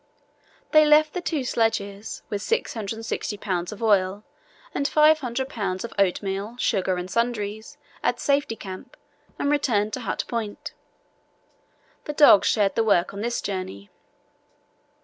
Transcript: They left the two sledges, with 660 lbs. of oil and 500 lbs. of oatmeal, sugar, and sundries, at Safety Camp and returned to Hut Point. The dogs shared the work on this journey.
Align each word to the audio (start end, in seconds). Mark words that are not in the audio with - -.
They 0.71 0.83
left 0.83 1.13
the 1.13 1.21
two 1.21 1.43
sledges, 1.43 2.23
with 2.27 2.41
660 2.41 3.37
lbs. 3.37 3.71
of 3.71 3.83
oil 3.83 4.23
and 4.73 4.87
500 4.87 5.47
lbs. 5.47 5.83
of 5.83 5.93
oatmeal, 5.99 6.55
sugar, 6.57 6.97
and 6.97 7.07
sundries, 7.07 7.77
at 8.01 8.19
Safety 8.19 8.55
Camp 8.55 8.97
and 9.37 9.51
returned 9.51 9.93
to 9.93 9.99
Hut 9.99 10.23
Point. 10.27 10.73
The 12.05 12.13
dogs 12.13 12.47
shared 12.47 12.73
the 12.73 12.83
work 12.83 13.13
on 13.13 13.21
this 13.21 13.41
journey. 13.43 13.91